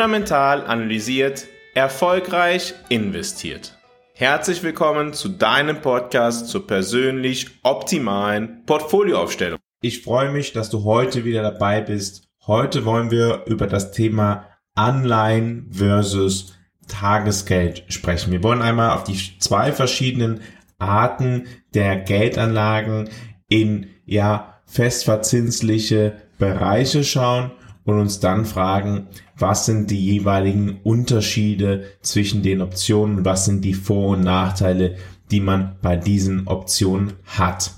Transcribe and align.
fundamental 0.00 0.66
analysiert, 0.66 1.46
erfolgreich 1.74 2.72
investiert. 2.88 3.76
Herzlich 4.14 4.62
willkommen 4.62 5.12
zu 5.12 5.28
deinem 5.28 5.82
Podcast 5.82 6.48
zur 6.48 6.66
persönlich 6.66 7.48
optimalen 7.64 8.64
Portfolioaufstellung. 8.64 9.58
Ich 9.82 10.02
freue 10.02 10.30
mich, 10.30 10.54
dass 10.54 10.70
du 10.70 10.84
heute 10.84 11.26
wieder 11.26 11.42
dabei 11.42 11.82
bist. 11.82 12.30
Heute 12.46 12.86
wollen 12.86 13.10
wir 13.10 13.44
über 13.44 13.66
das 13.66 13.92
Thema 13.92 14.46
Anleihen 14.74 15.68
versus 15.70 16.54
Tagesgeld 16.88 17.84
sprechen. 17.88 18.32
Wir 18.32 18.42
wollen 18.42 18.62
einmal 18.62 18.96
auf 18.96 19.04
die 19.04 19.18
zwei 19.38 19.70
verschiedenen 19.70 20.40
Arten 20.78 21.46
der 21.74 21.96
Geldanlagen 21.96 23.10
in 23.48 23.90
ja 24.06 24.62
festverzinsliche 24.64 26.22
Bereiche 26.38 27.04
schauen 27.04 27.50
und 27.84 27.98
uns 27.98 28.20
dann 28.20 28.46
fragen, 28.46 29.08
was 29.40 29.66
sind 29.66 29.90
die 29.90 30.04
jeweiligen 30.04 30.80
Unterschiede 30.82 31.84
zwischen 32.02 32.42
den 32.42 32.60
Optionen, 32.62 33.24
was 33.24 33.44
sind 33.44 33.64
die 33.64 33.74
Vor- 33.74 34.10
und 34.10 34.24
Nachteile, 34.24 34.96
die 35.30 35.40
man 35.40 35.76
bei 35.82 35.96
diesen 35.96 36.46
Optionen 36.46 37.14
hat. 37.24 37.72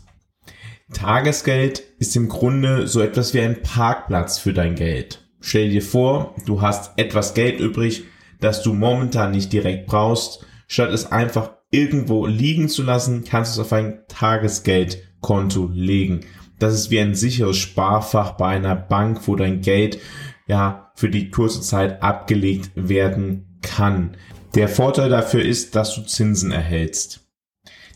Tagesgeld 0.92 1.82
ist 1.98 2.16
im 2.16 2.28
Grunde 2.28 2.86
so 2.86 3.00
etwas 3.00 3.32
wie 3.34 3.40
ein 3.40 3.62
Parkplatz 3.62 4.38
für 4.38 4.52
dein 4.52 4.74
Geld. 4.74 5.26
Stell 5.40 5.70
dir 5.70 5.82
vor, 5.82 6.34
du 6.46 6.60
hast 6.60 6.92
etwas 6.98 7.34
Geld 7.34 7.60
übrig, 7.60 8.04
das 8.40 8.62
du 8.62 8.74
momentan 8.74 9.30
nicht 9.30 9.52
direkt 9.52 9.86
brauchst. 9.86 10.44
Statt 10.66 10.90
es 10.90 11.10
einfach 11.10 11.52
irgendwo 11.70 12.26
liegen 12.26 12.68
zu 12.68 12.82
lassen, 12.82 13.24
kannst 13.24 13.56
du 13.56 13.60
es 13.60 13.66
auf 13.66 13.72
ein 13.72 14.00
Tagesgeldkonto 14.08 15.70
legen. 15.72 16.20
Das 16.58 16.74
ist 16.74 16.90
wie 16.90 17.00
ein 17.00 17.14
sicheres 17.14 17.56
Sparfach 17.56 18.32
bei 18.32 18.48
einer 18.48 18.76
Bank, 18.76 19.26
wo 19.26 19.34
dein 19.34 19.62
Geld 19.62 19.98
ja 20.46 20.91
für 20.94 21.08
die 21.08 21.30
kurze 21.30 21.60
Zeit 21.60 22.02
abgelegt 22.02 22.70
werden 22.74 23.58
kann. 23.62 24.16
Der 24.54 24.68
Vorteil 24.68 25.08
dafür 25.08 25.42
ist, 25.42 25.74
dass 25.76 25.94
du 25.94 26.02
Zinsen 26.02 26.52
erhältst. 26.52 27.22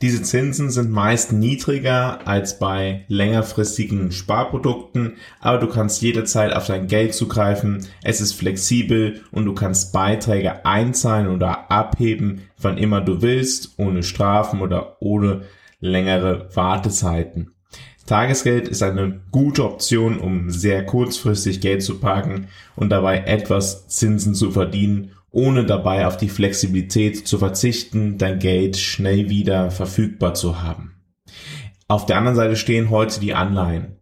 Diese 0.03 0.23
Zinsen 0.23 0.71
sind 0.71 0.91
meist 0.91 1.33
niedriger 1.33 2.27
als 2.27 2.59
bei 2.59 3.07
längerfristigen 3.09 4.13
Sparprodukten, 4.13 5.17
aber 5.41 5.59
du 5.59 5.69
kannst 5.69 6.03
jederzeit 6.03 6.53
auf 6.53 6.67
dein 6.67 6.87
Geld 6.87 7.15
zugreifen, 7.15 7.87
es 8.03 8.21
ist 8.21 8.35
flexibel 8.35 9.23
und 9.33 9.47
du 9.47 9.55
kannst 9.55 9.93
Beiträge 9.93 10.67
einzahlen 10.67 11.29
oder 11.29 11.71
abheben, 11.71 12.43
wann 12.61 12.77
immer 12.77 13.01
du 13.01 13.23
willst, 13.23 13.79
ohne 13.79 14.03
Strafen 14.03 14.61
oder 14.61 14.99
ohne 15.01 15.45
längere 15.81 16.51
Wartezeiten. 16.55 17.56
Tagesgeld 18.07 18.69
ist 18.69 18.83
eine 18.83 19.21
gute 19.33 19.65
Option, 19.65 20.19
um 20.19 20.51
sehr 20.51 20.87
kurzfristig 20.87 21.61
Geld 21.61 21.83
zu 21.83 21.99
parken 21.99 22.49
und 22.77 22.91
dabei 22.91 23.19
etwas 23.19 23.89
Zinsen 23.89 24.35
zu 24.35 24.53
verdienen, 24.53 25.11
ohne 25.31 25.67
dabei 25.67 26.07
auf 26.07 26.17
die 26.17 26.29
Flexibilität 26.29 27.27
zu 27.27 27.39
verzichten, 27.39 28.17
dein 28.17 28.39
Geld 28.39 28.77
schnell 28.77 29.29
wieder 29.29 29.71
verfügbar 29.71 30.35
zu 30.35 30.63
haben. 30.63 30.93
Auf 31.89 32.07
der 32.07 32.17
anderen 32.17 32.37
Seite 32.37 32.57
stehen 32.57 32.91
heute 32.91 33.21
die 33.21 33.35
Anleihen. 33.35 33.97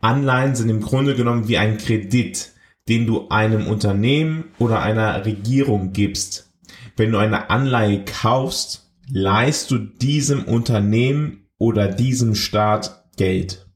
Anleihen 0.00 0.54
sind 0.54 0.68
im 0.68 0.80
Grunde 0.80 1.14
genommen 1.14 1.48
wie 1.48 1.56
ein 1.56 1.78
Kredit, 1.78 2.52
den 2.88 3.06
du 3.06 3.28
einem 3.28 3.66
Unternehmen 3.66 4.44
oder 4.58 4.82
einer 4.82 5.24
Regierung 5.24 5.92
gibst. 5.92 6.52
Wenn 6.96 7.12
du 7.12 7.18
eine 7.18 7.50
Anleihe 7.50 8.04
kaufst, 8.04 8.92
leihst 9.10 9.70
du 9.70 9.78
diesem 9.78 10.44
Unternehmen 10.44 11.48
oder 11.58 11.88
diesem 11.88 12.34
Staat 12.34 13.05
Geld. 13.16 13.66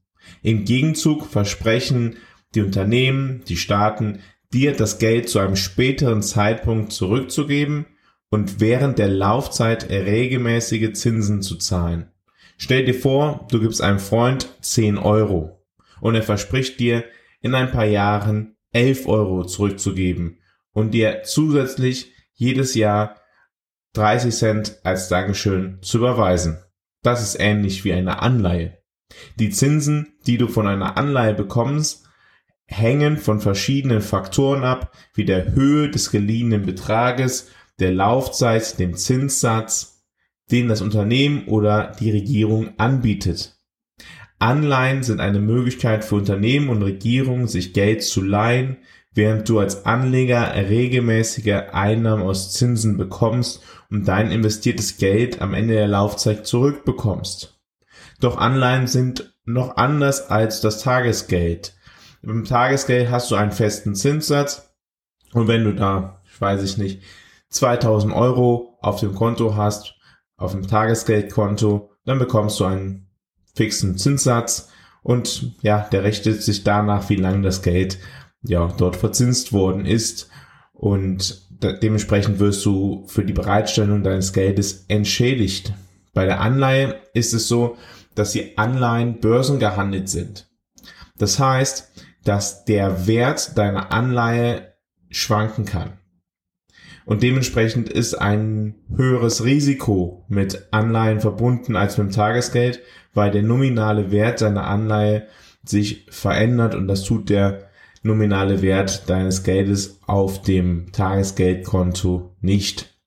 Im 0.41 0.65
Gegenzug 0.65 1.25
versprechen 1.25 2.17
die 2.55 2.61
Unternehmen, 2.61 3.43
die 3.47 3.57
Staaten, 3.57 4.19
dir 4.53 4.73
das 4.73 4.99
Geld 4.99 5.29
zu 5.29 5.39
einem 5.39 5.55
späteren 5.55 6.21
Zeitpunkt 6.21 6.91
zurückzugeben 6.91 7.85
und 8.29 8.59
während 8.59 8.99
der 8.99 9.09
Laufzeit 9.09 9.89
regelmäßige 9.89 10.93
Zinsen 10.93 11.41
zu 11.41 11.57
zahlen. 11.57 12.11
Stell 12.57 12.85
dir 12.85 12.93
vor, 12.93 13.47
du 13.49 13.59
gibst 13.59 13.81
einem 13.81 13.99
Freund 13.99 14.47
10 14.61 14.97
Euro 14.97 15.65
und 15.99 16.15
er 16.15 16.23
verspricht 16.23 16.79
dir 16.79 17.03
in 17.41 17.55
ein 17.55 17.71
paar 17.71 17.85
Jahren 17.85 18.55
11 18.73 19.07
Euro 19.07 19.45
zurückzugeben 19.45 20.39
und 20.71 20.93
dir 20.93 21.23
zusätzlich 21.23 22.11
jedes 22.33 22.75
Jahr 22.75 23.17
30 23.93 24.33
Cent 24.33 24.79
als 24.83 25.09
Dankeschön 25.09 25.79
zu 25.81 25.97
überweisen. 25.97 26.59
Das 27.03 27.21
ist 27.21 27.39
ähnlich 27.39 27.83
wie 27.83 27.93
eine 27.93 28.21
Anleihe. 28.21 28.80
Die 29.37 29.49
Zinsen, 29.49 30.13
die 30.25 30.37
du 30.37 30.47
von 30.47 30.67
einer 30.67 30.97
Anleihe 30.97 31.33
bekommst, 31.33 32.05
hängen 32.65 33.17
von 33.17 33.41
verschiedenen 33.41 34.01
Faktoren 34.01 34.63
ab, 34.63 34.95
wie 35.13 35.25
der 35.25 35.53
Höhe 35.53 35.89
des 35.89 36.11
geliehenen 36.11 36.65
Betrages, 36.65 37.49
der 37.79 37.91
Laufzeit, 37.91 38.79
dem 38.79 38.95
Zinssatz, 38.95 40.05
den 40.51 40.67
das 40.67 40.81
Unternehmen 40.81 41.45
oder 41.47 41.93
die 41.99 42.11
Regierung 42.11 42.71
anbietet. 42.77 43.57
Anleihen 44.39 45.03
sind 45.03 45.19
eine 45.19 45.39
Möglichkeit 45.39 46.03
für 46.03 46.15
Unternehmen 46.15 46.69
und 46.69 46.81
Regierungen, 46.81 47.47
sich 47.47 47.73
Geld 47.73 48.03
zu 48.03 48.21
leihen, 48.21 48.77
während 49.13 49.47
du 49.47 49.59
als 49.59 49.85
Anleger 49.85 50.53
regelmäßige 50.55 51.69
Einnahmen 51.71 52.23
aus 52.23 52.53
Zinsen 52.53 52.97
bekommst 52.97 53.61
und 53.89 54.07
dein 54.07 54.31
investiertes 54.31 54.97
Geld 54.97 55.41
am 55.41 55.53
Ende 55.53 55.73
der 55.73 55.87
Laufzeit 55.87 56.47
zurückbekommst. 56.47 57.60
Doch 58.21 58.37
Anleihen 58.37 58.87
sind 58.87 59.33
noch 59.45 59.77
anders 59.77 60.29
als 60.29 60.61
das 60.61 60.81
Tagesgeld. 60.81 61.73
Beim 62.21 62.45
Tagesgeld 62.45 63.09
hast 63.09 63.31
du 63.31 63.35
einen 63.35 63.51
festen 63.51 63.95
Zinssatz 63.95 64.71
und 65.33 65.47
wenn 65.47 65.63
du 65.63 65.73
da, 65.73 66.21
ich 66.31 66.39
weiß 66.39 66.61
ich 66.61 66.77
nicht, 66.77 67.01
2000 67.49 68.13
Euro 68.13 68.77
auf 68.81 68.99
dem 68.99 69.15
Konto 69.15 69.55
hast, 69.55 69.95
auf 70.37 70.51
dem 70.51 70.67
Tagesgeldkonto, 70.67 71.91
dann 72.05 72.19
bekommst 72.19 72.59
du 72.59 72.65
einen 72.65 73.07
fixen 73.55 73.97
Zinssatz 73.97 74.69
und 75.01 75.55
ja, 75.63 75.87
der 75.91 76.03
richtet 76.03 76.43
sich 76.43 76.63
danach, 76.63 77.09
wie 77.09 77.15
lange 77.15 77.41
das 77.41 77.63
Geld 77.63 77.97
ja 78.43 78.71
dort 78.77 78.95
verzinst 78.95 79.51
worden 79.51 79.87
ist 79.87 80.29
und 80.73 81.47
dementsprechend 81.49 82.39
wirst 82.39 82.63
du 82.65 83.03
für 83.07 83.25
die 83.25 83.33
Bereitstellung 83.33 84.03
deines 84.03 84.31
Geldes 84.31 84.85
entschädigt. 84.89 85.73
Bei 86.13 86.25
der 86.25 86.39
Anleihe 86.39 87.01
ist 87.13 87.33
es 87.33 87.47
so, 87.47 87.77
dass 88.15 88.31
die 88.31 88.57
Anleihen 88.57 89.19
börsengehandelt 89.19 90.09
sind. 90.09 90.49
Das 91.17 91.39
heißt, 91.39 91.91
dass 92.23 92.65
der 92.65 93.07
Wert 93.07 93.57
deiner 93.57 93.91
Anleihe 93.91 94.73
schwanken 95.09 95.65
kann. 95.65 95.99
Und 97.05 97.23
dementsprechend 97.23 97.89
ist 97.89 98.13
ein 98.13 98.75
höheres 98.95 99.43
Risiko 99.43 100.25
mit 100.27 100.67
Anleihen 100.71 101.19
verbunden 101.19 101.75
als 101.75 101.97
mit 101.97 102.07
dem 102.07 102.13
Tagesgeld, 102.13 102.81
weil 103.13 103.31
der 103.31 103.43
nominale 103.43 104.11
Wert 104.11 104.41
deiner 104.41 104.67
Anleihe 104.67 105.27
sich 105.63 106.07
verändert 106.09 106.75
und 106.75 106.87
das 106.87 107.03
tut 107.03 107.29
der 107.29 107.69
nominale 108.03 108.61
Wert 108.61 109.09
deines 109.09 109.43
Geldes 109.43 109.99
auf 110.07 110.41
dem 110.41 110.91
Tagesgeldkonto 110.91 112.35
nicht. 112.41 112.97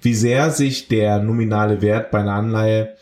Wie 0.00 0.14
sehr 0.14 0.50
sich 0.50 0.88
der 0.88 1.20
nominale 1.20 1.82
Wert 1.82 2.10
bei 2.10 2.20
einer 2.20 2.34
Anleihe 2.34 2.94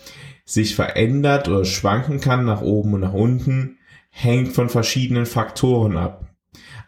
sich 0.47 0.77
verändert 0.77 1.49
oder 1.49 1.65
schwanken 1.65 2.21
kann 2.21 2.47
nach 2.47 2.63
oben 2.63 2.95
und 2.95 3.01
nach 3.01 3.13
unten, 3.13 3.79
hängt 4.09 4.53
von 4.53 4.71
verschiedenen 4.71 5.27
Faktoren 5.27 5.99
ab. 5.99 6.35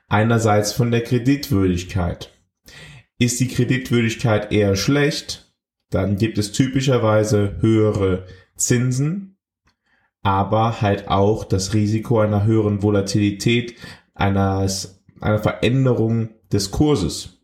Einerseits 0.09 0.73
von 0.73 0.91
der 0.91 1.03
Kreditwürdigkeit. 1.03 2.33
Ist 3.19 3.41
die 3.41 3.49
Kreditwürdigkeit 3.49 4.53
eher 4.53 4.77
schlecht, 4.77 5.53
dann 5.91 6.17
gibt 6.17 6.39
es 6.39 6.53
typischerweise 6.53 7.57
höhere 7.61 8.27
Zinsen, 8.57 9.37
aber 10.23 10.81
halt 10.81 11.09
auch 11.09 11.45
das 11.45 11.75
Risiko 11.75 12.21
einer 12.21 12.45
höheren 12.45 12.83
Volatilität, 12.83 13.75
eines, 14.15 15.03
einer 15.21 15.41
Veränderung 15.41 16.31
des 16.53 16.71
Kurses. 16.71 17.41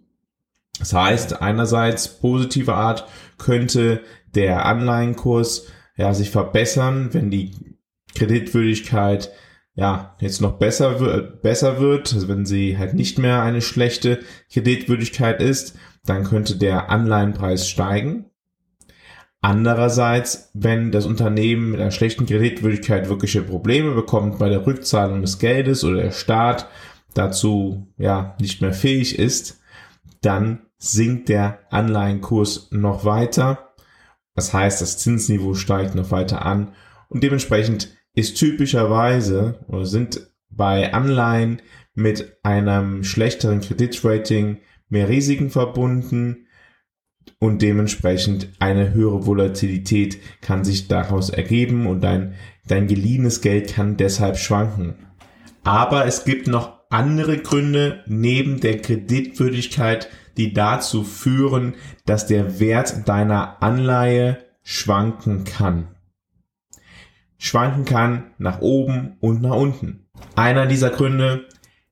Das 0.78 0.92
heißt, 0.92 1.42
einerseits 1.42 2.20
positive 2.20 2.74
Art 2.74 3.08
könnte 3.36 4.02
der 4.34 4.66
Anleihenkurs 4.66 5.66
ja, 5.96 6.14
sich 6.14 6.30
verbessern, 6.30 7.10
wenn 7.12 7.30
die 7.30 7.52
Kreditwürdigkeit 8.14 9.30
ja, 9.76 10.16
jetzt 10.20 10.40
noch 10.40 10.58
besser 10.58 11.00
wird, 11.00 11.42
besser 11.42 11.80
wird, 11.80 12.12
also 12.14 12.28
wenn 12.28 12.46
sie 12.46 12.78
halt 12.78 12.94
nicht 12.94 13.18
mehr 13.18 13.42
eine 13.42 13.60
schlechte 13.60 14.20
Kreditwürdigkeit 14.52 15.42
ist, 15.42 15.76
dann 16.06 16.24
könnte 16.24 16.56
der 16.56 16.90
Anleihenpreis 16.90 17.68
steigen. 17.68 18.26
Andererseits, 19.40 20.50
wenn 20.54 20.90
das 20.90 21.06
Unternehmen 21.06 21.72
mit 21.72 21.80
einer 21.80 21.90
schlechten 21.90 22.24
Kreditwürdigkeit 22.24 23.08
wirkliche 23.08 23.42
Probleme 23.42 23.94
bekommt 23.94 24.38
bei 24.38 24.48
der 24.48 24.66
Rückzahlung 24.66 25.20
des 25.20 25.38
Geldes 25.38 25.84
oder 25.84 26.02
der 26.02 26.12
Staat 26.12 26.68
dazu 27.12 27.88
ja 27.98 28.36
nicht 28.40 28.62
mehr 28.62 28.72
fähig 28.72 29.18
ist, 29.18 29.60
dann 30.22 30.62
sinkt 30.78 31.28
der 31.28 31.58
Anleihenkurs 31.70 32.68
noch 32.70 33.04
weiter 33.04 33.73
das 34.34 34.52
heißt, 34.52 34.80
das 34.80 34.98
Zinsniveau 34.98 35.54
steigt 35.54 35.94
noch 35.94 36.10
weiter 36.10 36.44
an 36.44 36.74
und 37.08 37.22
dementsprechend 37.22 37.96
ist 38.14 38.36
typischerweise 38.36 39.60
oder 39.68 39.86
sind 39.86 40.30
bei 40.50 40.92
Anleihen 40.92 41.62
mit 41.94 42.38
einem 42.42 43.04
schlechteren 43.04 43.60
Kreditrating 43.60 44.58
mehr 44.88 45.08
Risiken 45.08 45.50
verbunden 45.50 46.46
und 47.38 47.62
dementsprechend 47.62 48.48
eine 48.58 48.92
höhere 48.92 49.26
Volatilität 49.26 50.18
kann 50.40 50.64
sich 50.64 50.88
daraus 50.88 51.30
ergeben 51.30 51.86
und 51.86 52.02
dein, 52.02 52.34
dein 52.66 52.86
geliehenes 52.86 53.40
Geld 53.40 53.74
kann 53.74 53.96
deshalb 53.96 54.36
schwanken. 54.36 54.94
Aber 55.62 56.06
es 56.06 56.24
gibt 56.24 56.46
noch 56.46 56.80
andere 56.90 57.38
Gründe 57.38 58.04
neben 58.06 58.60
der 58.60 58.80
Kreditwürdigkeit, 58.80 60.08
die 60.36 60.52
dazu 60.52 61.04
führen, 61.04 61.74
dass 62.06 62.26
der 62.26 62.60
Wert 62.60 63.08
deiner 63.08 63.62
Anleihe 63.62 64.38
schwanken 64.62 65.44
kann. 65.44 65.88
Schwanken 67.38 67.84
kann 67.84 68.32
nach 68.38 68.60
oben 68.60 69.16
und 69.20 69.42
nach 69.42 69.56
unten. 69.56 70.06
Einer 70.34 70.66
dieser 70.66 70.90
Gründe, 70.90 71.46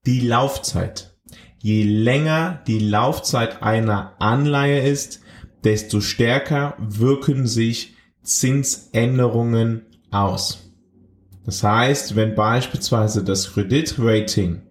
die 0.07 0.21
Laufzeit. 0.21 1.15
Je 1.59 1.85
länger 1.85 2.63
die 2.67 2.79
Laufzeit 2.79 3.63
einer 3.63 4.15
Anleihe 4.19 4.81
ist, 4.81 5.21
desto 5.63 6.01
stärker 6.01 6.75
wirken 6.79 7.47
sich 7.47 7.95
Zinsänderungen 8.23 9.83
aus. 10.11 10.73
Das 11.45 11.63
heißt, 11.63 12.17
wenn 12.17 12.35
beispielsweise 12.35 13.25
das 13.25 13.53
Kreditrating 13.53 14.63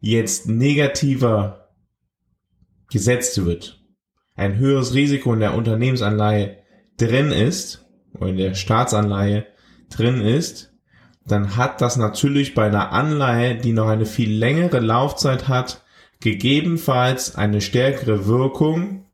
jetzt 0.00 0.48
negativer 0.48 1.59
gesetzt 2.90 3.44
wird, 3.44 3.80
ein 4.34 4.58
höheres 4.58 4.94
Risiko 4.94 5.32
in 5.32 5.40
der 5.40 5.54
Unternehmensanleihe 5.54 6.58
drin 6.96 7.30
ist, 7.30 7.86
oder 8.14 8.28
in 8.28 8.36
der 8.36 8.54
Staatsanleihe 8.54 9.46
drin 9.88 10.20
ist, 10.20 10.72
dann 11.26 11.56
hat 11.56 11.80
das 11.80 11.96
natürlich 11.96 12.54
bei 12.54 12.66
einer 12.66 12.92
Anleihe, 12.92 13.54
die 13.56 13.72
noch 13.72 13.88
eine 13.88 14.06
viel 14.06 14.32
längere 14.32 14.80
Laufzeit 14.80 15.48
hat, 15.48 15.84
gegebenenfalls 16.20 17.36
eine 17.36 17.60
stärkere 17.60 18.26
Wirkung 18.26 19.06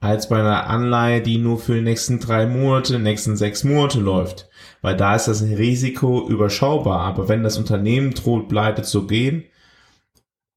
als 0.00 0.28
bei 0.28 0.38
einer 0.38 0.66
Anleihe, 0.66 1.22
die 1.22 1.38
nur 1.38 1.58
für 1.58 1.74
die 1.74 1.80
nächsten 1.80 2.20
drei 2.20 2.46
Monate, 2.46 2.98
nächsten 2.98 3.36
sechs 3.36 3.64
Monate 3.64 4.00
läuft. 4.00 4.50
Weil 4.82 4.96
da 4.96 5.16
ist 5.16 5.28
das 5.28 5.42
Risiko 5.42 6.28
überschaubar. 6.28 7.00
Aber 7.00 7.28
wenn 7.28 7.42
das 7.42 7.56
Unternehmen 7.56 8.12
droht, 8.12 8.48
pleite 8.48 8.82
zu 8.82 9.06
gehen, 9.06 9.44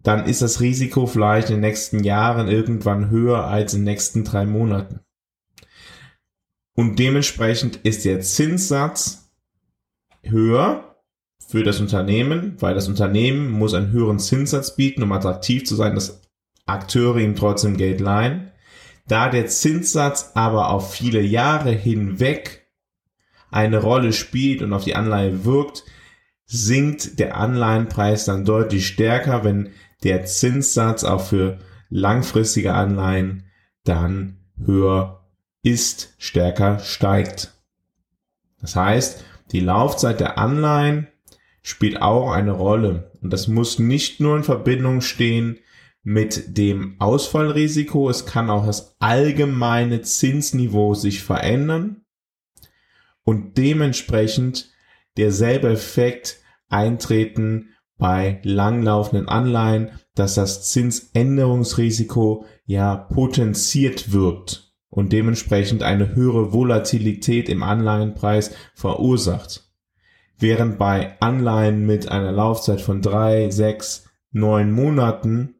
dann 0.04 0.26
ist 0.26 0.42
das 0.42 0.62
Risiko 0.62 1.08
vielleicht 1.08 1.50
in 1.50 1.56
den 1.56 1.62
nächsten 1.62 2.04
Jahren 2.04 2.48
irgendwann 2.48 3.10
höher 3.10 3.46
als 3.46 3.74
in 3.74 3.82
den 3.82 3.86
nächsten 3.86 4.24
drei 4.24 4.46
Monaten. 4.46 5.02
Und 6.76 7.00
dementsprechend 7.00 7.78
ist 7.78 8.06
der 8.06 8.22
Zinssatz 8.22 9.32
höher 10.22 10.96
für 11.48 11.64
das 11.64 11.80
Unternehmen, 11.80 12.56
weil 12.60 12.76
das 12.76 12.88
Unternehmen 12.88 13.50
muss 13.50 13.74
einen 13.74 13.92
höheren 13.92 14.20
Zinssatz 14.20 14.76
bieten, 14.76 15.02
um 15.02 15.12
attraktiv 15.12 15.66
zu 15.66 15.76
sein, 15.76 15.96
dass 15.96 16.22
Akteure 16.66 17.18
ihm 17.18 17.36
trotzdem 17.36 17.78
Geld 17.78 18.00
leihen. 18.00 18.52
Da 19.08 19.30
der 19.30 19.48
Zinssatz 19.48 20.32
aber 20.36 20.70
auf 20.70 20.94
viele 20.94 21.22
Jahre 21.22 21.72
hinweg 21.72 22.68
eine 23.50 23.82
Rolle 23.82 24.12
spielt 24.12 24.62
und 24.62 24.74
auf 24.74 24.84
die 24.84 24.96
Anleihe 24.96 25.46
wirkt, 25.46 25.86
sinkt 26.46 27.18
der 27.20 27.38
Anleihenpreis 27.38 28.26
dann 28.26 28.46
deutlich 28.46 28.88
stärker, 28.88 29.44
wenn 29.44 29.72
der 30.04 30.26
Zinssatz 30.26 31.04
auch 31.04 31.22
für 31.22 31.60
langfristige 31.90 32.74
Anleihen 32.74 33.44
dann 33.84 34.38
höher 34.64 35.26
ist, 35.64 36.14
stärker 36.18 36.80
steigt. 36.80 37.54
Das 38.60 38.76
heißt, 38.76 39.24
die 39.52 39.60
Laufzeit 39.60 40.20
der 40.20 40.38
Anleihen 40.38 41.08
spielt 41.62 42.02
auch 42.02 42.32
eine 42.32 42.52
Rolle. 42.52 43.12
Und 43.22 43.32
das 43.32 43.48
muss 43.48 43.80
nicht 43.80 44.20
nur 44.20 44.38
in 44.38 44.44
Verbindung 44.44 45.02
stehen 45.02 45.60
mit 46.04 46.58
dem 46.58 46.96
Ausfallrisiko, 47.00 48.10
es 48.10 48.26
kann 48.26 48.50
auch 48.50 48.66
das 48.66 48.96
allgemeine 49.00 50.02
Zinsniveau 50.02 50.94
sich 50.94 51.22
verändern 51.22 52.06
und 53.24 53.58
dementsprechend 53.58 54.72
derselbe 55.18 55.70
Effekt 55.70 56.38
eintreten 56.70 57.74
bei 57.98 58.40
langlaufenden 58.44 59.28
Anleihen, 59.28 59.92
dass 60.16 60.36
das 60.36 60.70
Zinsänderungsrisiko 60.72 62.46
ja 62.66 62.96
potenziert 62.96 64.12
wirkt 64.12 64.74
und 64.90 65.14
dementsprechend 65.14 65.84
eine 65.84 66.16
höhere 66.16 66.54
Volatilität 66.54 67.50
im 67.50 67.64
Anleihenpreis 67.64 68.52
verursacht. 68.76 69.64
Während 70.40 70.78
bei 70.78 71.20
Anleihen 71.20 71.86
mit 71.86 72.10
einer 72.10 72.32
Laufzeit 72.32 72.82
von 72.82 73.02
drei, 73.02 73.50
sechs, 73.50 74.06
neun 74.32 74.72
Monaten 74.72 75.56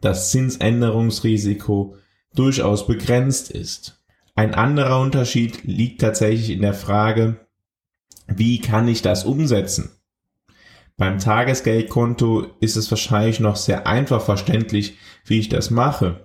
das 0.00 0.30
Zinsänderungsrisiko 0.30 1.96
durchaus 2.34 2.86
begrenzt 2.86 3.50
ist. 3.50 4.04
Ein 4.34 4.54
anderer 4.54 5.00
Unterschied 5.00 5.62
liegt 5.62 6.00
tatsächlich 6.00 6.50
in 6.50 6.62
der 6.62 6.74
Frage, 6.74 7.36
wie 8.26 8.60
kann 8.60 8.88
ich 8.88 9.02
das 9.02 9.24
umsetzen? 9.24 9.93
Beim 10.96 11.18
Tagesgeldkonto 11.18 12.46
ist 12.60 12.76
es 12.76 12.90
wahrscheinlich 12.90 13.40
noch 13.40 13.56
sehr 13.56 13.86
einfach 13.86 14.22
verständlich, 14.22 14.96
wie 15.24 15.40
ich 15.40 15.48
das 15.48 15.70
mache. 15.70 16.24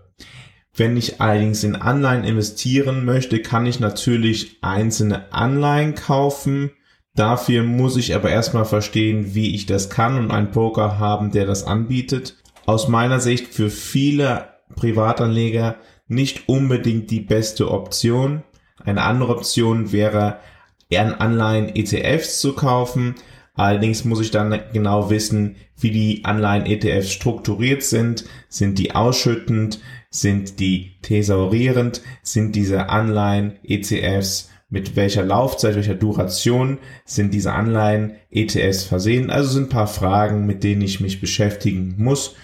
Wenn 0.76 0.96
ich 0.96 1.20
allerdings 1.20 1.64
in 1.64 1.76
Anleihen 1.76 2.24
investieren 2.24 3.04
möchte, 3.04 3.42
kann 3.42 3.66
ich 3.66 3.80
natürlich 3.80 4.60
einzelne 4.62 5.34
Anleihen 5.34 5.96
kaufen. 5.96 6.72
Dafür 7.16 7.64
muss 7.64 7.98
ich 7.98 8.14
aber 8.14 8.30
erstmal 8.30 8.66
verstehen, 8.66 9.34
wie 9.34 9.56
ich 9.56 9.66
das 9.66 9.90
kann 9.90 10.18
und 10.18 10.32
einen 10.32 10.52
Broker 10.52 11.00
haben, 11.00 11.32
der 11.32 11.48
das 11.48 11.64
anbietet. 11.64 12.38
Aus 12.68 12.88
meiner 12.88 13.20
Sicht 13.20 13.48
für 13.48 13.72
viele 13.72 14.50
Privatanleger 14.76 15.78
nicht 16.08 16.48
unbedingt 16.48 17.10
die 17.10 17.22
beste 17.22 17.72
Option. 17.72 18.44
Eine 18.86 19.02
andere 19.02 19.36
Option 19.36 19.92
wäre, 19.92 20.38
eher 20.90 21.20
Anleihen 21.20 21.76
ETFs 21.76 22.40
zu 22.40 22.54
kaufen. 22.54 23.16
Allerdings 23.60 24.06
muss 24.06 24.22
ich 24.22 24.32
dann 24.32 24.58
genau 24.72 25.10
wissen, 25.10 25.58
wie 25.78 25.92
die 25.92 26.24
Anleihen-ETFs 26.24 27.12
strukturiert 27.12 27.84
sind. 27.84 28.24
Sind 28.48 28.80
die 28.80 28.96
ausschüttend? 28.96 29.82
Sind 30.10 30.62
die 30.62 30.98
thesaurierend? 31.02 32.02
Sind 32.24 32.56
diese 32.56 32.88
Anleihen-ETFs 32.88 34.50
mit 34.70 34.96
welcher 34.96 35.26
Laufzeit, 35.26 35.76
welcher 35.76 35.96
Duration 35.96 36.78
sind 37.04 37.34
diese 37.34 37.52
Anleihen-ETFs 37.52 38.86
versehen? 38.86 39.30
Also 39.30 39.50
sind 39.50 39.64
ein 39.64 39.70
paar 39.70 39.88
Fragen, 39.88 40.46
mit 40.46 40.64
denen 40.64 40.82
ich 40.82 41.02
mich 41.02 41.20
beschäftigen 41.20 41.96
muss 41.98 42.36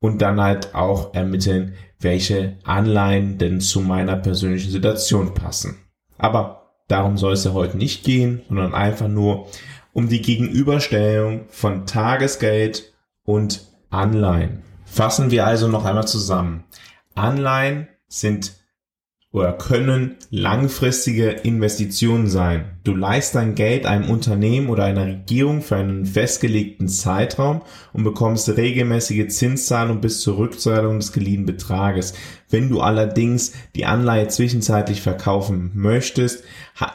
und 0.00 0.22
dann 0.22 0.40
halt 0.40 0.74
auch 0.74 1.12
ermitteln, 1.12 1.74
welche 2.00 2.56
Anleihen 2.64 3.36
denn 3.36 3.60
zu 3.60 3.82
meiner 3.82 4.16
persönlichen 4.16 4.70
Situation 4.70 5.34
passen. 5.34 5.76
Aber 6.16 6.70
darum 6.88 7.18
soll 7.18 7.34
es 7.34 7.44
ja 7.44 7.52
heute 7.52 7.76
nicht 7.76 8.04
gehen, 8.04 8.40
sondern 8.48 8.72
einfach 8.72 9.08
nur 9.08 9.48
um 9.92 10.08
die 10.08 10.22
Gegenüberstellung 10.22 11.46
von 11.48 11.86
Tagesgeld 11.86 12.92
und 13.24 13.68
Anleihen. 13.90 14.62
Fassen 14.84 15.30
wir 15.30 15.46
also 15.46 15.68
noch 15.68 15.84
einmal 15.84 16.06
zusammen. 16.06 16.64
Anleihen 17.14 17.88
sind 18.08 18.62
oder 19.32 19.54
können 19.54 20.16
langfristige 20.28 21.30
Investitionen 21.30 22.26
sein. 22.26 22.78
Du 22.84 22.94
leist 22.94 23.34
dein 23.34 23.54
Geld 23.54 23.86
einem 23.86 24.10
Unternehmen 24.10 24.68
oder 24.68 24.84
einer 24.84 25.06
Regierung 25.06 25.62
für 25.62 25.76
einen 25.76 26.04
festgelegten 26.04 26.86
Zeitraum 26.86 27.62
und 27.94 28.04
bekommst 28.04 28.50
regelmäßige 28.50 29.28
Zinszahlungen 29.28 30.02
bis 30.02 30.20
zur 30.20 30.36
Rückzahlung 30.36 30.98
des 30.98 31.12
geliehenen 31.12 31.46
Betrages. 31.46 32.12
Wenn 32.50 32.68
du 32.68 32.82
allerdings 32.82 33.52
die 33.74 33.86
Anleihe 33.86 34.28
zwischenzeitlich 34.28 35.00
verkaufen 35.00 35.70
möchtest, 35.74 36.44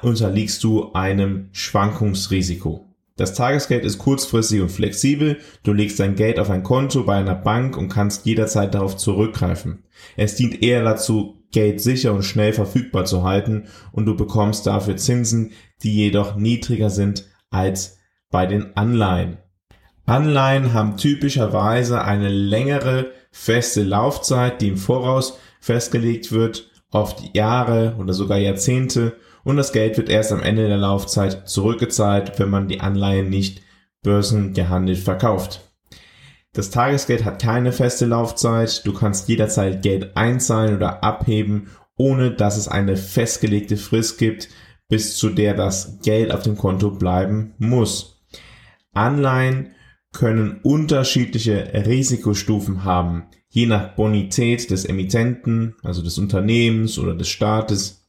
unterliegst 0.03 0.63
du 0.63 0.93
einem 0.93 1.49
Schwankungsrisiko. 1.53 2.86
Das 3.17 3.33
Tagesgeld 3.33 3.83
ist 3.83 3.97
kurzfristig 3.97 4.61
und 4.61 4.69
flexibel. 4.69 5.39
Du 5.63 5.73
legst 5.73 5.99
dein 5.99 6.15
Geld 6.15 6.39
auf 6.39 6.49
ein 6.49 6.63
Konto 6.63 7.03
bei 7.03 7.15
einer 7.15 7.35
Bank 7.35 7.75
und 7.75 7.89
kannst 7.89 8.25
jederzeit 8.25 8.73
darauf 8.73 8.95
zurückgreifen. 8.95 9.83
Es 10.15 10.35
dient 10.35 10.61
eher 10.63 10.83
dazu, 10.83 11.33
Geld 11.51 11.81
sicher 11.81 12.13
und 12.13 12.23
schnell 12.23 12.53
verfügbar 12.53 13.05
zu 13.05 13.23
halten 13.23 13.67
und 13.91 14.05
du 14.05 14.15
bekommst 14.15 14.67
dafür 14.67 14.97
Zinsen, 14.97 15.53
die 15.81 15.95
jedoch 15.95 16.35
niedriger 16.35 16.89
sind 16.89 17.25
als 17.49 17.97
bei 18.29 18.45
den 18.45 18.75
Anleihen. 18.75 19.37
Anleihen 20.05 20.73
haben 20.73 20.97
typischerweise 20.97 22.03
eine 22.03 22.29
längere 22.29 23.11
feste 23.31 23.83
Laufzeit, 23.83 24.61
die 24.61 24.69
im 24.69 24.77
Voraus 24.77 25.39
festgelegt 25.59 26.31
wird, 26.31 26.69
oft 26.91 27.35
Jahre 27.35 27.95
oder 27.97 28.13
sogar 28.13 28.37
Jahrzehnte 28.37 29.17
und 29.47 29.55
das 29.55 29.71
Geld 29.71 29.95
wird 29.95 30.09
erst 30.09 30.33
am 30.33 30.43
Ende 30.43 30.67
der 30.67 30.75
Laufzeit 30.75 31.47
zurückgezahlt, 31.47 32.37
wenn 32.37 32.49
man 32.49 32.67
die 32.67 32.81
Anleihen 32.81 33.29
nicht 33.29 33.61
börsengehandelt 34.03 34.97
verkauft. 34.97 35.61
Das 36.51 36.69
Tagesgeld 36.69 37.23
hat 37.23 37.41
keine 37.41 37.71
feste 37.71 38.05
Laufzeit, 38.05 38.85
du 38.85 38.91
kannst 38.91 39.29
jederzeit 39.29 39.81
Geld 39.83 40.17
einzahlen 40.17 40.75
oder 40.75 41.01
abheben, 41.01 41.69
ohne 41.95 42.31
dass 42.31 42.57
es 42.57 42.67
eine 42.67 42.97
festgelegte 42.97 43.77
Frist 43.77 44.17
gibt, 44.17 44.49
bis 44.89 45.15
zu 45.15 45.29
der 45.29 45.53
das 45.53 45.99
Geld 46.03 46.33
auf 46.33 46.41
dem 46.43 46.57
Konto 46.57 46.91
bleiben 46.91 47.53
muss. 47.57 48.21
Anleihen 48.93 49.71
können 50.11 50.59
unterschiedliche 50.61 51.71
Risikostufen 51.85 52.83
haben. 52.83 53.27
je 53.49 53.65
nach 53.65 53.95
Bonität 53.95 54.69
des 54.71 54.83
Emittenten, 54.83 55.75
also 55.83 56.01
des 56.01 56.17
Unternehmens 56.17 56.99
oder 56.99 57.15
des 57.15 57.29
Staates. 57.29 58.07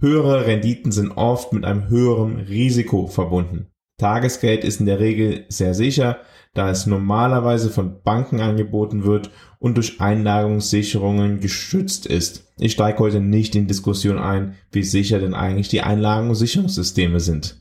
Höhere 0.00 0.46
Renditen 0.46 0.92
sind 0.92 1.12
oft 1.12 1.52
mit 1.52 1.64
einem 1.64 1.88
höheren 1.88 2.40
Risiko 2.40 3.06
verbunden. 3.06 3.68
Tagesgeld 3.98 4.64
ist 4.64 4.80
in 4.80 4.86
der 4.86 4.98
Regel 4.98 5.44
sehr 5.48 5.74
sicher, 5.74 6.18
da 6.52 6.70
es 6.70 6.86
normalerweise 6.86 7.70
von 7.70 8.02
Banken 8.02 8.40
angeboten 8.40 9.04
wird 9.04 9.30
und 9.58 9.76
durch 9.76 10.00
Einlagerungssicherungen 10.00 11.40
geschützt 11.40 12.06
ist. 12.06 12.52
Ich 12.58 12.72
steige 12.72 12.98
heute 12.98 13.20
nicht 13.20 13.54
in 13.54 13.66
Diskussion 13.66 14.18
ein, 14.18 14.56
wie 14.72 14.82
sicher 14.82 15.20
denn 15.20 15.34
eigentlich 15.34 15.68
die 15.68 15.82
Einlagerungssicherungssysteme 15.82 17.20
sind. 17.20 17.60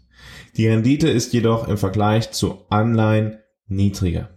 Die 0.58 0.68
Rendite 0.68 1.10
ist 1.10 1.34
jedoch 1.34 1.68
im 1.68 1.78
Vergleich 1.78 2.32
zu 2.32 2.66
Anleihen 2.70 3.38
niedriger. 3.68 4.30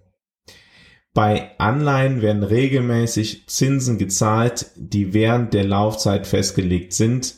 Bei 1.12 1.58
Anleihen 1.58 2.20
werden 2.20 2.42
regelmäßig 2.42 3.48
Zinsen 3.48 3.96
gezahlt, 3.96 4.66
die 4.76 5.14
während 5.14 5.54
der 5.54 5.64
Laufzeit 5.64 6.26
festgelegt 6.26 6.92
sind. 6.92 7.36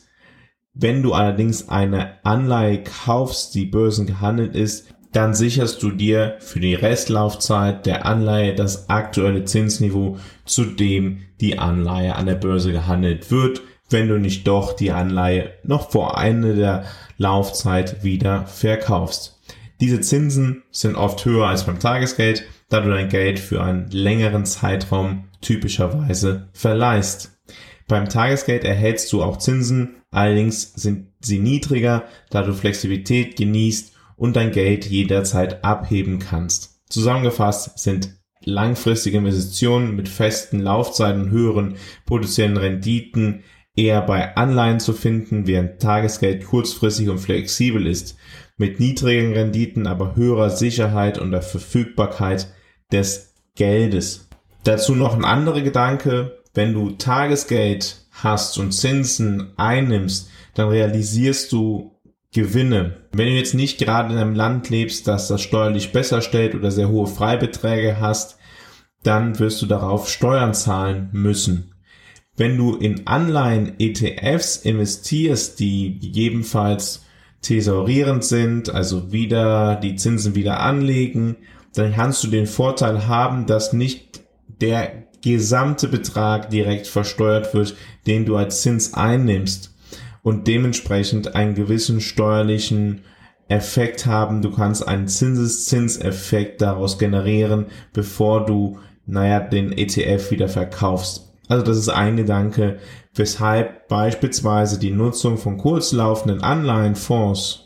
Wenn 0.81 1.03
du 1.03 1.11
allerdings 1.11 1.67
eine 1.67 2.23
Anleihe 2.23 2.81
kaufst, 2.83 3.53
die 3.53 3.65
börsengehandelt 3.65 4.55
ist, 4.55 4.87
dann 5.11 5.33
sicherst 5.33 5.83
du 5.83 5.91
dir 5.91 6.37
für 6.39 6.61
die 6.61 6.73
Restlaufzeit 6.73 7.85
der 7.85 8.05
Anleihe 8.05 8.55
das 8.55 8.89
aktuelle 8.89 9.43
Zinsniveau, 9.43 10.17
zu 10.45 10.63
dem 10.63 11.19
die 11.41 11.59
Anleihe 11.59 12.15
an 12.15 12.27
der 12.27 12.35
Börse 12.35 12.71
gehandelt 12.71 13.29
wird, 13.29 13.61
wenn 13.89 14.07
du 14.07 14.19
nicht 14.19 14.47
doch 14.47 14.71
die 14.71 14.91
Anleihe 14.91 15.51
noch 15.63 15.91
vor 15.91 16.17
Ende 16.17 16.55
der 16.55 16.85
Laufzeit 17.17 18.05
wieder 18.05 18.45
verkaufst. 18.45 19.41
Diese 19.81 19.99
Zinsen 19.99 20.63
sind 20.71 20.95
oft 20.95 21.25
höher 21.25 21.47
als 21.47 21.65
beim 21.65 21.79
Tagesgeld, 21.79 22.45
da 22.69 22.79
du 22.79 22.89
dein 22.89 23.09
Geld 23.09 23.39
für 23.39 23.61
einen 23.61 23.89
längeren 23.91 24.45
Zeitraum 24.45 25.25
typischerweise 25.41 26.47
verleihst. 26.53 27.37
Beim 27.89 28.07
Tagesgeld 28.07 28.63
erhältst 28.63 29.11
du 29.11 29.23
auch 29.23 29.37
Zinsen, 29.37 29.98
allerdings 30.11 30.73
sind 30.73 31.07
sie 31.19 31.39
niedriger, 31.39 32.05
da 32.29 32.43
du 32.43 32.53
Flexibilität 32.53 33.35
genießt 33.35 33.93
und 34.15 34.35
dein 34.35 34.51
Geld 34.51 34.85
jederzeit 34.85 35.63
abheben 35.63 36.19
kannst. 36.19 36.81
Zusammengefasst 36.89 37.79
sind 37.79 38.19
langfristige 38.43 39.17
Investitionen 39.17 39.95
mit 39.95 40.09
festen 40.09 40.59
Laufzeiten 40.59 41.23
und 41.23 41.31
höheren 41.31 41.75
potenziellen 42.05 42.57
Renditen 42.57 43.43
eher 43.75 44.01
bei 44.01 44.35
Anleihen 44.35 44.79
zu 44.79 44.93
finden, 44.93 45.47
während 45.47 45.81
Tagesgeld 45.81 46.45
kurzfristig 46.45 47.09
und 47.09 47.19
flexibel 47.19 47.87
ist, 47.87 48.17
mit 48.57 48.79
niedrigen 48.79 49.33
Renditen, 49.33 49.87
aber 49.87 50.15
höherer 50.15 50.49
Sicherheit 50.49 51.17
und 51.17 51.31
der 51.31 51.41
Verfügbarkeit 51.41 52.53
des 52.91 53.35
Geldes. 53.55 54.27
Dazu 54.63 54.95
noch 54.95 55.15
ein 55.15 55.23
anderer 55.23 55.61
Gedanke, 55.61 56.39
wenn 56.53 56.73
du 56.73 56.91
Tagesgeld 56.91 58.05
hast 58.23 58.57
und 58.57 58.71
Zinsen 58.71 59.53
einnimmst, 59.57 60.29
dann 60.53 60.69
realisierst 60.69 61.51
du 61.51 61.99
Gewinne. 62.31 62.97
Wenn 63.11 63.27
du 63.27 63.33
jetzt 63.33 63.55
nicht 63.55 63.79
gerade 63.79 64.13
in 64.13 64.19
einem 64.19 64.35
Land 64.35 64.69
lebst, 64.69 65.07
das 65.07 65.27
das 65.27 65.41
steuerlich 65.41 65.91
besser 65.91 66.21
stellt 66.21 66.53
oder 66.53 66.69
sehr 66.69 66.89
hohe 66.89 67.07
Freibeträge 67.07 67.99
hast, 67.99 68.37
dann 69.03 69.39
wirst 69.39 69.61
du 69.61 69.65
darauf 69.65 70.09
Steuern 70.09 70.53
zahlen 70.53 71.09
müssen. 71.11 71.73
Wenn 72.35 72.55
du 72.55 72.75
in 72.75 73.07
Anleihen 73.07 73.73
ETFs 73.79 74.57
investierst, 74.57 75.59
die 75.59 75.99
gegebenenfalls 75.99 77.05
thesaurierend 77.41 78.23
sind, 78.23 78.69
also 78.69 79.11
wieder 79.11 79.75
die 79.75 79.95
Zinsen 79.95 80.35
wieder 80.35 80.59
anlegen, 80.59 81.37
dann 81.73 81.93
kannst 81.93 82.23
du 82.23 82.27
den 82.27 82.47
Vorteil 82.47 83.07
haben, 83.07 83.45
dass 83.45 83.73
nicht 83.73 84.21
der 84.47 85.08
gesamte 85.21 85.87
Betrag 85.87 86.49
direkt 86.49 86.87
versteuert 86.87 87.53
wird, 87.53 87.75
den 88.07 88.25
du 88.25 88.35
als 88.35 88.61
Zins 88.61 88.93
einnimmst 88.93 89.75
und 90.23 90.47
dementsprechend 90.47 91.35
einen 91.35 91.55
gewissen 91.55 92.01
steuerlichen 92.01 93.01
Effekt 93.47 94.05
haben. 94.05 94.41
Du 94.41 94.51
kannst 94.51 94.87
einen 94.87 95.07
Zinseszinseffekt 95.07 96.61
daraus 96.61 96.99
generieren, 96.99 97.65
bevor 97.93 98.45
du, 98.45 98.77
naja, 99.05 99.39
den 99.39 99.71
ETF 99.71 100.31
wieder 100.31 100.47
verkaufst. 100.47 101.33
Also 101.47 101.65
das 101.65 101.77
ist 101.77 101.89
ein 101.89 102.15
Gedanke, 102.15 102.77
weshalb 103.15 103.87
beispielsweise 103.87 104.79
die 104.79 104.91
Nutzung 104.91 105.37
von 105.37 105.57
kurzlaufenden 105.57 106.43
Anleihenfonds 106.43 107.65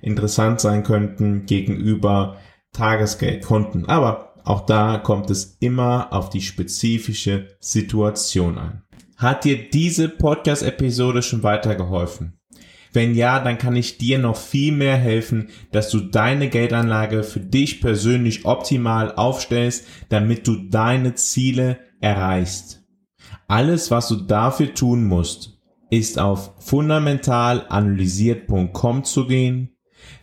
interessant 0.00 0.60
sein 0.60 0.84
könnten 0.84 1.46
gegenüber 1.46 2.36
Tagesgeldkonten. 2.72 3.88
Aber 3.88 4.33
auch 4.44 4.66
da 4.66 4.98
kommt 4.98 5.30
es 5.30 5.56
immer 5.60 6.12
auf 6.12 6.28
die 6.28 6.42
spezifische 6.42 7.56
Situation 7.60 8.58
an. 8.58 8.82
Hat 9.16 9.44
dir 9.44 9.70
diese 9.70 10.10
Podcast-Episode 10.10 11.22
schon 11.22 11.42
weitergeholfen? 11.42 12.38
Wenn 12.92 13.14
ja, 13.14 13.40
dann 13.40 13.56
kann 13.58 13.74
ich 13.74 13.98
dir 13.98 14.18
noch 14.18 14.36
viel 14.36 14.72
mehr 14.72 14.96
helfen, 14.96 15.48
dass 15.72 15.90
du 15.90 15.98
deine 16.00 16.48
Geldanlage 16.48 17.24
für 17.24 17.40
dich 17.40 17.80
persönlich 17.80 18.44
optimal 18.44 19.14
aufstellst, 19.14 19.86
damit 20.10 20.46
du 20.46 20.68
deine 20.68 21.14
Ziele 21.14 21.78
erreichst. 22.00 22.82
Alles, 23.48 23.90
was 23.90 24.08
du 24.08 24.16
dafür 24.16 24.74
tun 24.74 25.06
musst, 25.06 25.58
ist 25.90 26.18
auf 26.18 26.52
fundamentalanalysiert.com 26.58 29.04
zu 29.04 29.26
gehen, 29.26 29.70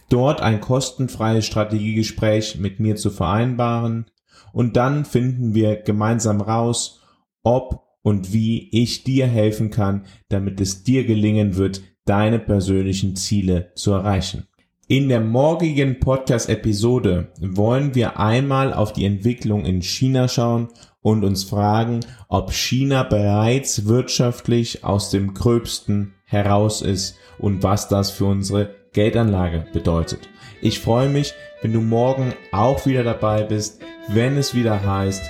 dort 0.10 0.42
ein 0.42 0.62
kostenfreies 0.62 1.46
Strategiegespräch 1.46 2.60
mit 2.60 2.80
mir 2.80 2.98
zu 2.98 3.10
vereinbaren 3.10 4.06
und 4.54 4.76
dann 4.76 5.06
finden 5.06 5.54
wir 5.54 5.78
gemeinsam 5.78 6.42
raus, 6.42 7.02
ob 7.44 7.84
und 8.04 8.34
wie 8.34 8.70
ich 8.72 9.04
dir 9.04 9.28
helfen 9.28 9.70
kann, 9.70 10.06
damit 10.30 10.60
es 10.60 10.84
dir 10.84 11.06
gelingen 11.06 11.56
wird, 11.56 11.82
deine 12.06 12.40
persönlichen 12.40 13.16
Ziele 13.16 13.72
zu 13.76 13.92
erreichen. 13.92 14.48
In 14.88 15.08
der 15.08 15.22
morgigen 15.22 16.00
Podcast-Episode 16.00 17.32
wollen 17.40 17.96
wir 17.96 18.20
einmal 18.20 18.74
auf 18.74 18.92
die 18.92 19.06
Entwicklung 19.06 19.64
in 19.64 19.82
China 19.82 20.28
schauen 20.28 20.68
und 21.02 21.24
uns 21.24 21.46
fragen, 21.46 22.02
ob 22.28 22.52
China 22.52 23.04
bereits 23.04 23.86
wirtschaftlich 23.86 24.84
aus 24.84 25.10
dem 25.10 25.34
Gröbsten 25.34 26.16
heraus 26.26 26.82
ist 26.82 27.16
und 27.40 27.64
was 27.64 27.88
das 27.88 28.12
für 28.12 28.26
unsere 28.26 28.81
Geldanlage 28.94 29.66
bedeutet. 29.72 30.28
Ich 30.62 30.82
freue 30.82 31.08
mich, 31.08 31.34
wenn 31.62 31.72
du 31.72 31.80
morgen 31.80 32.34
auch 32.52 32.86
wieder 32.86 33.04
dabei 33.04 33.44
bist, 33.44 33.82
wenn 34.10 34.36
es 34.36 34.54
wieder 34.54 34.86
heißt, 34.86 35.24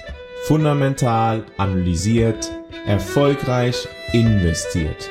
fundamental 0.46 1.46
analysiert, 1.58 2.52
erfolgreich 2.88 3.88
investiert. 4.14 5.10